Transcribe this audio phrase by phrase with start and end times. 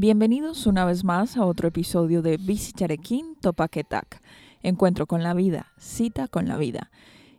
[0.00, 4.22] Bienvenidos una vez más a otro episodio de Visicharequín Topaquetac,
[4.62, 6.90] Encuentro con la vida, cita con la vida.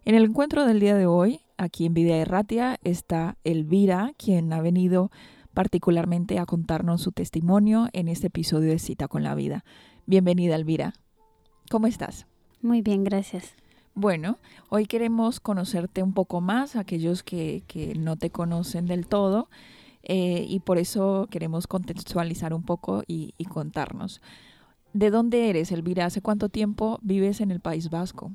[0.06, 4.62] En el encuentro del día de hoy, aquí en Vida Erratia, está Elvira, quien ha
[4.62, 5.10] venido
[5.56, 9.66] particularmente a contarnos su testimonio en este episodio de Cita con la vida.
[10.06, 10.94] Bienvenida, Elvira.
[11.72, 12.28] ¿Cómo estás?
[12.62, 13.56] Muy bien, gracias.
[13.96, 14.38] Bueno,
[14.70, 19.50] hoy queremos conocerte un poco más, aquellos que, que no te conocen del todo.
[20.04, 24.22] Eh, y por eso queremos contextualizar un poco y, contarnos.
[24.94, 26.06] ¿De dónde eres, Elvira?
[26.06, 28.32] ¿Hace cuánto tiempo vives en el País Vasco?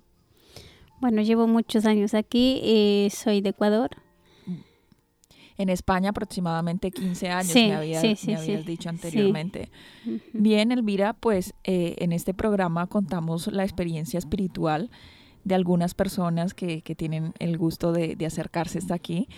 [1.00, 3.90] Bueno, llevo muchos años aquí, y soy de Ecuador.
[5.58, 8.02] En España aproximadamente 15 años, me, habías,
[8.66, 9.70] dicho anteriormente.
[10.34, 14.90] Bien, Elvira, pues eh, en este programa contamos la experiencia espiritual
[15.44, 19.28] de algunas personas que, que tienen el gusto de, de acercarse hasta aquí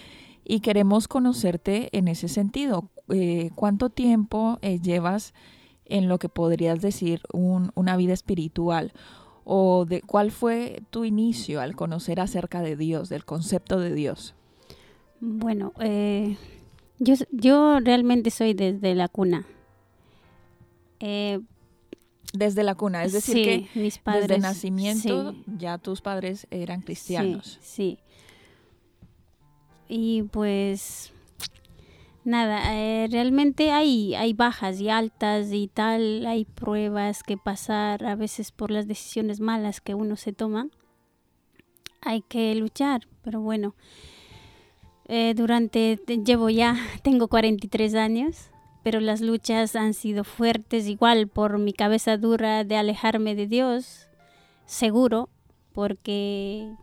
[0.49, 2.89] y queremos conocerte en ese sentido.
[3.11, 5.35] Eh, ¿Cuánto tiempo eh, llevas
[5.85, 8.93] en lo que podrías decir una vida espiritual?
[9.45, 14.35] ¿O de cuál fue tu inicio al conocer acerca de Dios, del concepto de Dios?
[15.21, 16.39] Bueno, eh,
[16.99, 19.47] yo, yo realmente soy desde la cuna.
[22.33, 27.59] desde la cuna, es decir, que mis padres, desde nacimiento ya tus padres eran cristianos.
[27.61, 28.08] Sí, sí.
[29.89, 31.13] Y pues
[32.25, 38.15] nada, eh, realmente hay, hay bajas y altas y tal, hay pruebas que pasar a
[38.15, 40.69] veces por las decisiones malas que uno se toma.
[42.03, 43.75] Hay que luchar, pero bueno,
[45.07, 48.51] eh, durante, llevo ya, tengo 43 años,
[48.83, 54.07] pero las luchas han sido fuertes igual por mi cabeza dura de alejarme de Dios,
[54.67, 55.31] seguro,
[55.73, 56.75] porque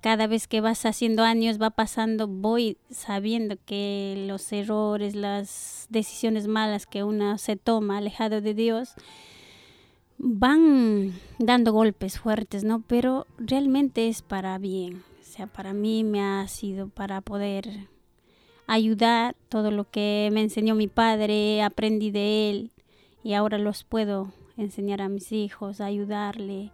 [0.00, 6.46] cada vez que vas haciendo años, va pasando, voy sabiendo que los errores, las decisiones
[6.46, 8.94] malas que uno se toma alejado de Dios,
[10.18, 12.82] van dando golpes fuertes, ¿no?
[12.86, 15.02] Pero realmente es para bien.
[15.20, 17.88] O sea, para mí me ha sido para poder
[18.66, 22.70] ayudar todo lo que me enseñó mi padre, aprendí de él
[23.24, 26.70] y ahora los puedo enseñar a mis hijos, ayudarle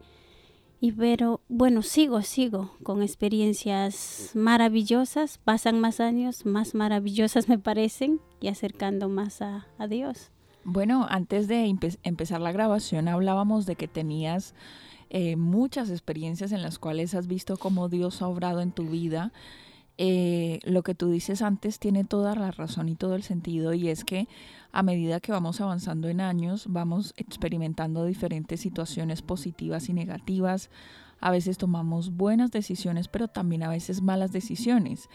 [0.85, 8.21] y pero bueno, sigo, sigo con experiencias maravillosas, pasan más años, más maravillosas me parecen
[8.39, 10.31] y acercando más a, Dios.
[10.63, 14.55] Bueno, antes de empezar la grabación hablábamos de que tenías
[15.09, 19.33] eh, muchas experiencias en las cuales has visto cómo Dios ha obrado en tu vida.
[19.97, 23.89] Eh, lo que tú dices antes tiene toda la razón y todo el sentido y
[23.89, 24.27] es que
[24.73, 30.69] a medida que vamos avanzando en años, vamos experimentando diferentes situaciones positivas y negativas.
[31.21, 35.09] A veces tomamos buenas decisiones, pero también a veces malas decisiones.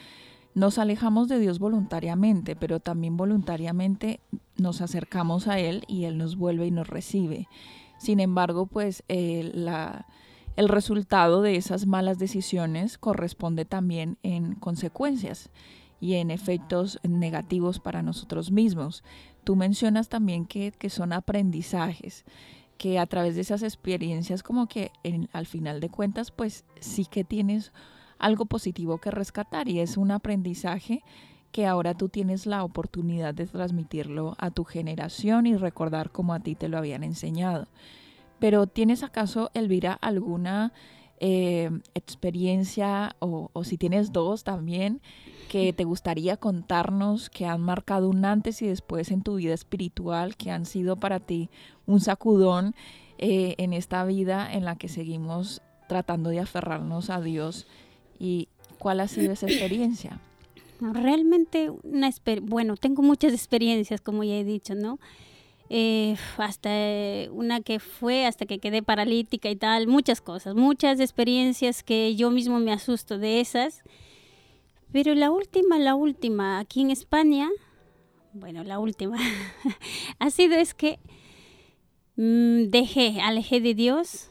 [0.56, 4.22] Nos alejamos de Dios voluntariamente, pero también voluntariamente
[4.58, 7.50] nos acercamos a Él y Él nos vuelve y nos recibe.
[7.98, 10.08] Sin embargo, pues eh, la,
[10.56, 15.50] el resultado de esas malas decisiones corresponde también en consecuencias
[16.02, 19.04] y en efectos negativos para nosotros mismos.
[19.44, 22.26] Tú mencionas también que, son aprendizajes,
[22.78, 24.92] que a través de esas experiencias como que
[25.34, 27.72] al final de cuentas pues sí que tienes
[28.18, 31.04] algo positivo que rescatar y es un aprendizaje
[31.52, 36.40] que ahora tú tienes la oportunidad de transmitirlo a tu generación y recordar cómo a
[36.40, 37.68] ti te lo habían enseñado.
[38.40, 40.74] Pero ¿tienes acaso, Elvira, alguna
[41.20, 45.02] eh, experiencia o, si tienes dos también
[45.50, 50.38] que te gustaría contarnos que han marcado un antes y después en tu vida espiritual,
[50.38, 51.50] que han sido para ti
[51.88, 52.76] un sacudón
[53.18, 57.68] eh, en esta vida en la que seguimos tratando de aferrarnos a Dios?
[58.20, 58.48] ¿Y
[58.78, 60.20] cuál ha sido esa experiencia?
[60.80, 62.12] Realmente, una
[62.44, 65.00] bueno, tengo muchas experiencias, como ya he dicho, ¿no?
[65.72, 66.72] Eh, hasta
[67.32, 72.32] una que fue hasta que quedé paralítica y tal, muchas cosas, muchas experiencias que yo
[72.32, 73.84] mismo me asusto de esas.
[74.92, 77.50] Pero la última, la última, aquí en España,
[78.34, 79.18] bueno, la última,
[80.20, 81.00] ha sido es que
[82.16, 84.29] mm, dejé, alejé de Dios,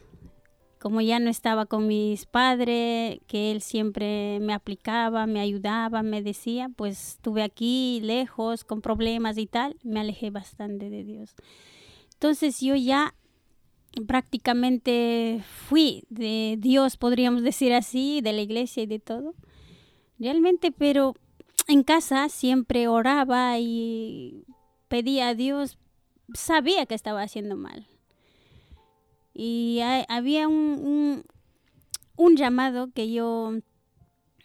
[0.78, 6.22] como ya no estaba con mis padres, que él siempre me aplicaba, me ayudaba, me
[6.22, 11.34] decía, pues estuve aquí lejos, con problemas y tal, me alejé bastante de Dios.
[12.14, 13.14] Entonces yo ya
[14.06, 19.34] prácticamente fui de Dios, podríamos decir así, de la iglesia y de todo
[20.18, 21.14] realmente, pero
[21.66, 24.44] en casa siempre oraba y
[24.88, 25.78] pedía a Dios,
[26.34, 27.86] sabía que estaba haciendo mal.
[29.40, 31.22] Y había un,
[32.16, 33.52] un, llamado que yo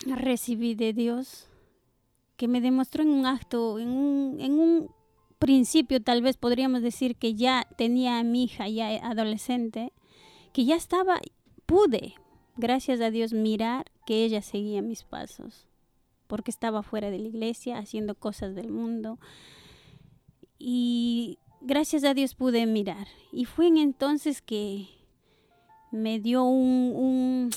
[0.05, 1.47] recibí de Dios
[2.37, 4.91] que me demostró en un acto, en un, en un
[5.39, 9.91] principio tal vez podríamos decir que ya tenía a mi hija ya adolescente,
[10.51, 11.19] que ya estaba,
[11.65, 12.13] pude,
[12.55, 15.65] gracias a Dios, mirar que ella seguía mis pasos,
[16.27, 19.17] porque estaba fuera de la iglesia, haciendo cosas del mundo.
[20.59, 23.07] Y gracias a Dios pude mirar.
[23.31, 24.87] Y fue entonces que
[25.91, 27.49] me dio un,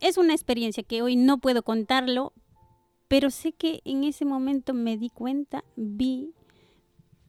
[0.00, 2.32] Es una experiencia que hoy no puedo contarlo,
[3.08, 6.34] pero sé que en ese momento me di cuenta, vi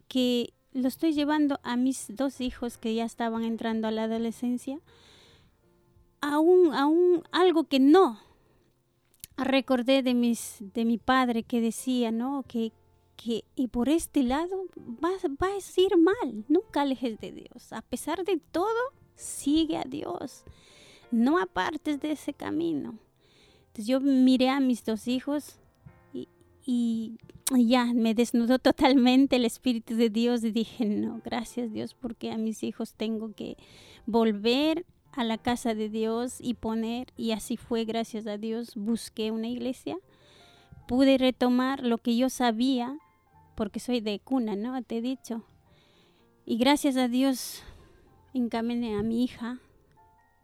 [0.07, 4.79] que lo estoy llevando a mis dos hijos que ya estaban entrando a la adolescencia
[6.21, 8.19] a un algo que no.
[9.37, 12.43] Recordé de, mis, de mi padre que decía, ¿no?
[12.45, 12.73] Que,
[13.23, 15.11] y por este lado va,
[15.41, 17.73] va a ir mal, nunca alejes de Dios.
[17.73, 18.79] A pesar de todo,
[19.15, 20.43] sigue a Dios.
[21.11, 22.97] No apartes de ese camino.
[23.67, 25.59] Entonces yo miré a mis dos hijos
[26.13, 26.27] y,
[26.65, 27.17] y
[27.67, 32.37] ya me desnudó totalmente el Espíritu de Dios y dije, no, gracias Dios, porque a
[32.37, 33.57] mis hijos tengo que
[34.05, 39.31] volver a la casa de Dios y poner, y así fue, gracias a Dios, busqué
[39.31, 39.97] una iglesia,
[40.87, 42.97] pude retomar lo que yo sabía,
[43.59, 44.81] porque soy de cuna, ¿no?
[44.83, 45.43] Te he dicho.
[46.45, 47.61] Y gracias a Dios
[48.33, 49.59] encaminé a mi hija,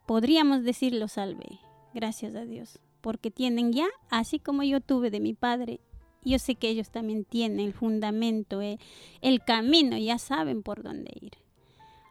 [0.05, 1.59] podríamos decirlo salve,
[1.93, 5.79] gracias a Dios, porque tienen ya, así como yo tuve de mi padre,
[6.23, 8.79] yo sé que ellos también tienen el fundamento, eh,
[9.21, 11.45] el camino, ya saben por dónde ir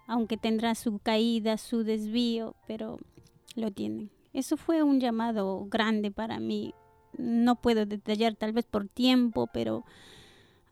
[0.07, 2.99] aunque tendrá su caída, su desvío, pero
[3.55, 4.11] lo tienen.
[4.33, 6.75] Eso fue un llamado grande para mí.
[7.17, 9.85] No puedo detallar tal vez por tiempo, pero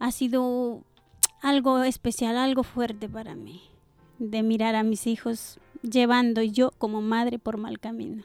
[0.03, 0.83] ha sido
[1.41, 3.63] algo especial, algo fuerte para mí,
[4.19, 8.25] de mirar a mis hijos llevando yo como madre por mal camino.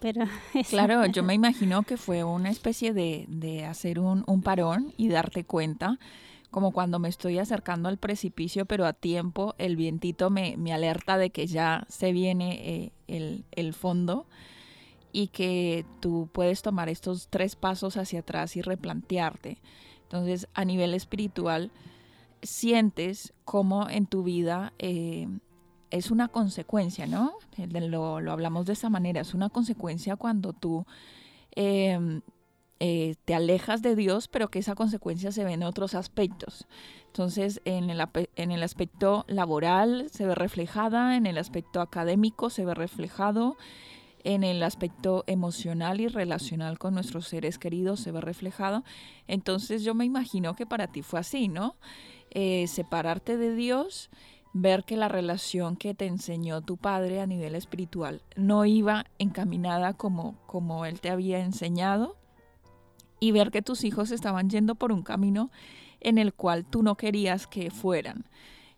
[0.00, 0.24] Pero
[0.70, 5.08] claro, yo me imagino que fue una especie de, de hacer un, un parón y
[5.08, 5.98] darte cuenta
[6.50, 11.30] como cuando me estoy acercando al precipicio, pero a tiempo el vientito me, alerta de
[11.30, 14.26] que ya se viene eh, el, fondo
[15.12, 19.58] y que tú puedes tomar estos tres pasos hacia atrás y replantearte.
[20.10, 21.70] Entonces, a nivel espiritual,
[22.42, 25.28] sientes cómo en tu vida eh,
[25.90, 27.34] es una consecuencia, ¿no?
[27.56, 30.84] Lo, lo, hablamos de esa manera, es una consecuencia cuando tú
[31.52, 32.22] em,
[32.80, 36.66] eh, te alejas de Dios, pero que esa consecuencia se ve en otros aspectos.
[37.06, 38.02] Entonces, en el,
[38.34, 43.56] en el aspecto laboral se ve reflejada, en el aspecto académico se ve reflejado,
[44.24, 48.84] en el aspecto emocional y relacional con nuestros seres queridos se ve reflejado.
[49.26, 51.76] Entonces, yo me imagino que para ti fue así, ¿no?
[52.30, 54.10] Eh, separarte de Dios
[54.52, 59.94] ver que la relación que te enseñó tu padre a nivel espiritual no iba encaminada
[59.94, 62.16] como, como él te había enseñado
[63.20, 65.50] y ver que tus hijos estaban yendo por un camino
[66.00, 68.24] en el cual tú no querías que fueran.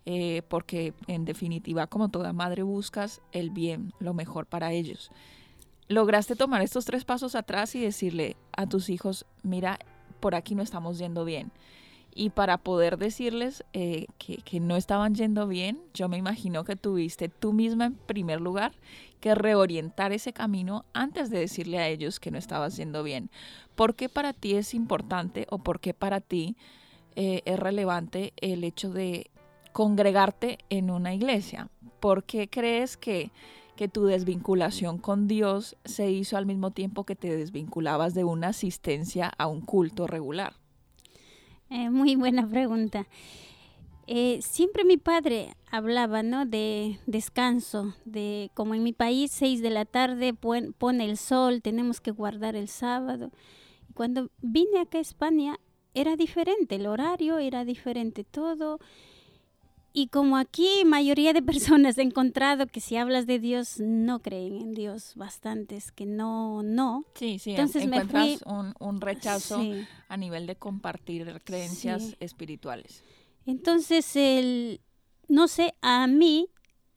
[0.05, 5.11] Eh, porque en definitiva, como toda madre, buscas el bien, lo mejor para ellos.
[5.89, 9.79] Lograste tomar estos tres pasos atrás y decirle a tus hijos, mira,
[10.21, 11.53] por aquí no estamos yendo bien.
[12.15, 17.29] Y para poder decirles eh, que, no estaban yendo bien, yo me imagino que tuviste
[17.29, 18.73] tú misma en primer lugar
[19.21, 23.31] que reorientar ese camino antes de decirle a ellos que no estabas yendo bien.
[23.75, 26.57] ¿Por qué para ti es importante o por qué para ti
[27.17, 29.31] eh, es relevante el hecho de
[29.73, 31.69] congregarte en una iglesia?
[32.01, 33.31] ¿Por qué crees que,
[33.77, 38.49] que tu desvinculación con Dios se hizo al mismo tiempo que te desvinculabas de una
[38.49, 40.55] asistencia a un culto regular?
[41.71, 43.07] Eh, muy buena pregunta.
[44.07, 46.45] Eh, siempre mi padre hablaba, ¿no?
[46.45, 52.01] De descanso, de como en mi país, seis de la tarde pone el sol, tenemos
[52.01, 53.31] que guardar el sábado.
[53.95, 55.59] Cuando vine acá a España
[55.95, 58.81] era diferente, el horario era diferente, todo.
[59.93, 64.57] Y como aquí mayoría de personas he encontrado que si hablas de Dios no creen
[64.57, 67.05] en Dios, bastantes que no, no.
[67.15, 69.61] Sí, sí, entonces encuentras un, un, rechazo
[70.09, 73.03] a nivel de compartir creencias espirituales.
[73.45, 74.81] Entonces, el,
[75.29, 76.49] no sé, a mí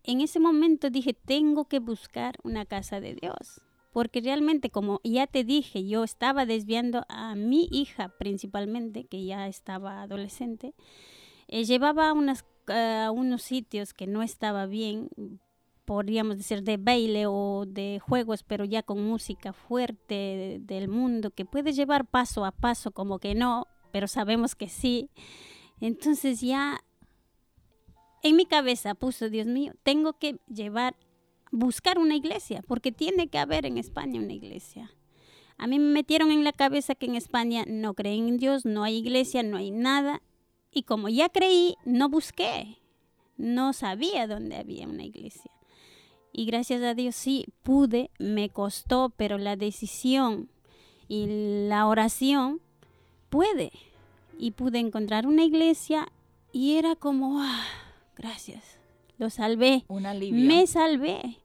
[0.03, 3.61] en ese momento dije, tengo que buscar una casa de Dios.
[3.91, 9.47] Porque realmente, como ya te dije, yo estaba desviando a mi hija principalmente, que ya
[9.47, 10.73] estaba adolescente.
[11.47, 15.09] Eh, llevaba unas, a unos sitios que no estaba bien,
[15.85, 21.45] podríamos decir de baile o de juegos, pero ya con música fuerte del mundo, que
[21.45, 25.09] puede llevar paso a paso, como que no, pero sabemos que sí.
[25.79, 26.79] Entonces ya
[28.23, 30.95] en mi cabeza puso, Dios mío, tengo que llevar,
[31.51, 34.91] buscar una iglesia, porque tiene que haber en España una iglesia.
[35.57, 38.83] A mí me metieron en la cabeza que en España no creen en Dios, no
[38.83, 40.21] hay iglesia, no hay nada.
[40.75, 42.79] Y como ya creí, no busqué,
[43.37, 45.49] no sabía dónde había una iglesia.
[46.33, 50.49] Y gracias a Dios sí pude, me costó, pero la decisión
[51.07, 52.59] y la oración
[53.29, 53.71] puede
[54.37, 56.11] y pude encontrar una iglesia
[56.51, 57.63] y era como, ah,
[58.17, 58.77] gracias,
[59.17, 59.85] lo salvé.
[59.87, 60.45] Un alivio.
[60.45, 61.39] Me salvé.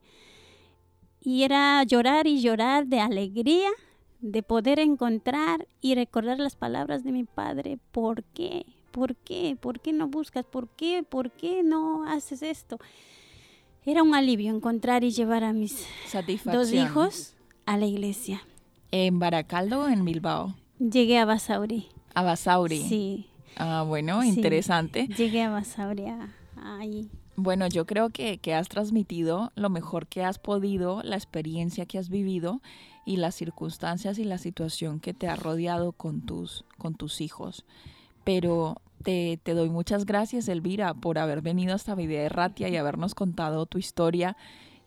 [1.20, 3.70] Y era llorar y llorar de alegría
[4.18, 7.78] de poder encontrar y recordar las palabras de mi padre.
[7.92, 8.66] ¿Por qué?
[8.90, 9.56] ¿Por qué?
[9.60, 10.44] ¿Por qué no buscas?
[10.44, 11.04] ¿Por qué?
[11.08, 12.78] ¿Por qué no haces esto?
[13.86, 15.86] Era un alivio encontrar y llevar a mis
[16.44, 17.34] dos hijos
[17.66, 18.42] a la iglesia.
[18.90, 20.54] ¿En Baracaldo o en Bilbao?
[20.78, 21.88] Llegué a Basauri.
[22.14, 22.82] A Basauri.
[22.82, 23.26] Sí.
[23.56, 25.06] Ah, bueno, interesante.
[25.08, 26.04] Llegué a Basauri
[26.56, 27.10] ahí.
[27.36, 31.98] Bueno, yo creo que, que, has transmitido lo mejor que has podido, la experiencia que
[31.98, 32.60] has vivido
[33.06, 37.64] y las circunstancias y la situación que te ha rodeado con tus, con tus hijos.
[38.24, 43.14] Pero te, te doy muchas gracias, Elvira, por haber venido hasta Vida Erratia y habernos
[43.14, 44.36] contado tu historia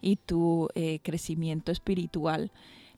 [0.04, 2.52] y tu eh, crecimiento espiritual.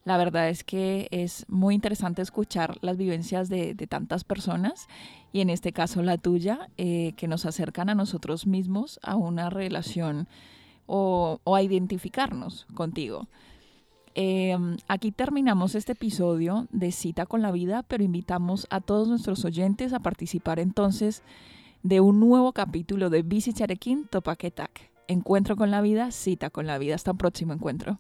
[0.03, 4.87] La verdad es que es muy interesante escuchar las vivencias de, tantas personas
[5.31, 9.49] y en este caso la tuya, eh, que nos acercan a nosotros mismos a una
[9.49, 10.27] relación
[10.85, 13.27] o, a identificarnos contigo.
[14.17, 19.43] Em, aquí terminamos este episodio de Cita con la Vida, pero invitamos a todos nuestros
[19.43, 21.21] oyentes a participar entonces
[21.83, 24.89] de un nuevo capítulo de Bici Charequín Topaquetac.
[25.09, 26.95] Encuentro con la vida, cita con la vida.
[26.95, 27.99] Hasta un próximo encuentro.